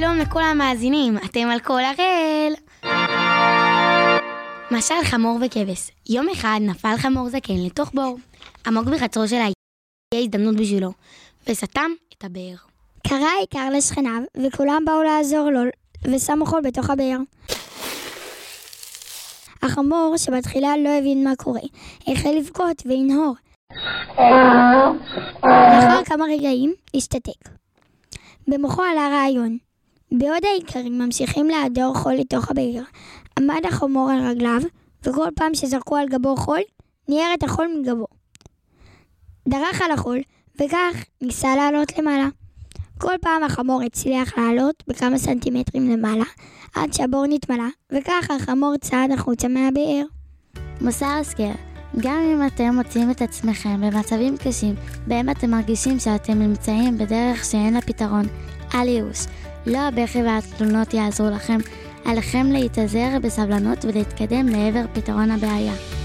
שלום 0.00 0.18
לכל 0.18 0.42
המאזינים, 0.42 1.16
אתם 1.16 1.48
על 1.52 1.60
כל 1.60 1.80
הראל. 1.84 2.54
משל 4.70 4.94
חמור 5.04 5.38
וכבש, 5.42 5.90
יום 6.08 6.28
אחד 6.28 6.60
נפל 6.62 6.96
חמור 6.96 7.28
זקן 7.28 7.56
לתוך 7.66 7.90
בור. 7.94 8.18
עמוק 8.66 8.84
בחצרו 8.84 9.28
של 9.28 9.36
העיר, 9.36 9.52
הגיעה 10.14 10.24
הזדמנות 10.24 10.56
בשבילו, 10.56 10.92
וסתם 11.48 11.90
את 12.18 12.24
הבאר. 12.24 12.54
קרא 13.08 13.28
העיקר 13.36 13.70
לשכניו, 13.70 14.22
וכולם 14.44 14.82
באו 14.86 15.02
לעזור 15.02 15.50
לו, 15.50 15.60
ושמו 16.04 16.46
חול 16.46 16.60
בתוך 16.60 16.90
הבאר. 16.90 17.18
החמור, 19.62 20.14
שבתחילה 20.16 20.76
לא 20.76 20.98
הבין 20.98 21.24
מה 21.24 21.36
קורה, 21.36 21.60
החל 22.06 22.30
לבכות 22.38 22.82
וינהור. 22.86 23.34
לאחר 25.44 26.04
כמה 26.04 26.24
רגעים, 26.24 26.74
השתתק. 26.94 27.48
במוחו 28.48 28.82
עלה 28.82 29.08
רעיון. 29.12 29.69
בעוד 30.12 30.44
האיכרים 30.44 30.98
ממשיכים 30.98 31.46
להדור 31.48 31.94
חול 31.94 32.14
לתוך 32.14 32.50
הבאר, 32.50 32.82
עמד 33.38 33.60
החמור 33.68 34.10
על 34.10 34.26
רגליו, 34.26 34.60
וכל 35.02 35.28
פעם 35.36 35.54
שזרקו 35.54 35.96
על 35.96 36.08
גבו 36.08 36.36
חול, 36.36 36.60
ניער 37.08 37.34
את 37.34 37.42
החול 37.42 37.68
מגבו. 37.80 38.06
דרך 39.48 39.82
על 39.82 39.90
החול, 39.90 40.18
וכך 40.60 41.04
ניסה 41.22 41.56
לעלות 41.56 41.98
למעלה. 41.98 42.28
כל 42.98 43.14
פעם 43.20 43.42
החמור 43.42 43.82
הצליח 43.82 44.38
לעלות 44.38 44.84
בכמה 44.88 45.18
סנטימטרים 45.18 45.90
למעלה, 45.90 46.24
עד 46.74 46.92
שהבור 46.92 47.24
נתמלא, 47.28 47.68
וכך 47.92 48.30
החמור 48.30 48.74
צעד 48.80 49.10
החוצה 49.12 49.48
מהבאר. 49.48 50.04
מוסר 50.80 51.06
השכל, 51.06 51.52
גם 51.96 52.18
אם 52.18 52.46
אתם 52.46 52.74
מוצאים 52.74 53.10
את 53.10 53.22
עצמכם 53.22 53.80
במצבים 53.80 54.36
קשים, 54.36 54.74
בהם 55.06 55.30
אתם 55.30 55.50
מרגישים 55.50 55.98
שאתם 55.98 56.38
נמצאים 56.38 56.98
בדרך 56.98 57.44
שאין 57.44 57.74
לה 57.74 57.80
פתרון, 57.80 58.24
אל 58.74 58.88
ייאוש. 58.88 59.26
לא 59.66 59.78
הבכי 59.78 60.22
והתלונות 60.22 60.94
יעזרו 60.94 61.30
לכם, 61.30 61.58
עליכם 62.04 62.46
להתאזר 62.46 63.08
בסבלנות 63.22 63.84
ולהתקדם 63.84 64.48
לעבר 64.48 64.84
פתרון 64.92 65.30
הבעיה. 65.30 65.99